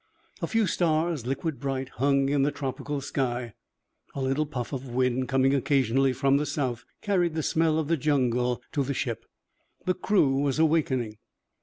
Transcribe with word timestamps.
A 0.41 0.47
few 0.47 0.65
stars, 0.65 1.27
liquid 1.27 1.59
bright, 1.59 1.89
hung 1.89 2.27
in 2.29 2.41
the 2.41 2.49
tropical 2.51 3.01
sky. 3.01 3.53
A 4.15 4.21
little 4.23 4.47
puff 4.47 4.73
of 4.73 4.87
wind 4.89 5.27
coming 5.27 5.53
occasionally 5.53 6.11
from 6.11 6.37
the 6.37 6.45
south 6.47 6.85
carried 7.03 7.35
the 7.35 7.43
smell 7.43 7.77
of 7.77 7.87
the 7.87 7.97
jungle 7.97 8.63
to 8.71 8.81
the 8.83 8.95
ship. 8.95 9.25
The 9.85 9.93
crew 9.93 10.39
was 10.39 10.57
awakening. 10.57 11.19